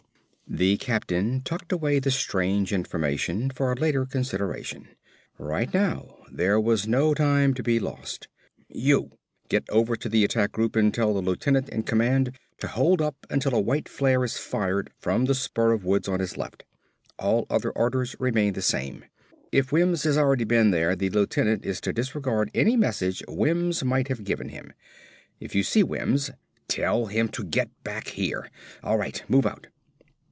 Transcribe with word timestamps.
The 0.51 0.75
captain 0.75 1.39
tucked 1.45 1.71
away 1.71 1.99
the 1.99 2.11
strange 2.11 2.73
information 2.73 3.51
for 3.51 3.73
later 3.73 4.05
consideration. 4.05 4.89
Right 5.37 5.73
now 5.73 6.17
there 6.29 6.59
was 6.59 6.85
no 6.89 7.13
time 7.13 7.53
to 7.53 7.63
be 7.63 7.79
lost. 7.79 8.27
"You! 8.67 9.11
Get 9.47 9.63
over 9.69 9.95
to 9.95 10.09
the 10.09 10.25
attack 10.25 10.51
group 10.51 10.75
and 10.75 10.93
tell 10.93 11.13
the 11.13 11.21
lieutenant 11.21 11.69
in 11.69 11.83
command 11.83 12.37
to 12.57 12.67
hold 12.67 13.01
up 13.01 13.15
until 13.29 13.55
a 13.55 13.61
white 13.61 13.87
flare 13.87 14.25
is 14.25 14.35
fired 14.37 14.89
from 14.99 15.23
the 15.23 15.35
spur 15.35 15.71
of 15.71 15.85
woods 15.85 16.09
on 16.09 16.19
his 16.19 16.35
left. 16.35 16.65
All 17.17 17.47
other 17.49 17.71
orders 17.71 18.17
remain 18.19 18.51
the 18.51 18.61
same. 18.61 19.05
If 19.53 19.71
Wims 19.71 20.03
has 20.03 20.17
already 20.17 20.43
been 20.43 20.71
there, 20.71 20.97
the 20.97 21.09
lieutenant 21.11 21.63
is 21.65 21.79
to 21.79 21.93
disregard 21.93 22.51
any 22.53 22.75
message 22.75 23.23
Wims 23.29 23.85
might 23.85 24.09
have 24.09 24.25
given 24.25 24.49
him. 24.49 24.73
If 25.39 25.55
you 25.55 25.63
see 25.63 25.81
Wims, 25.83 26.29
tell 26.67 27.05
him 27.05 27.29
to 27.29 27.45
get 27.45 27.69
back 27.85 28.09
here. 28.09 28.51
All 28.83 28.97
right, 28.97 29.23
move 29.29 29.45
out! 29.45 29.67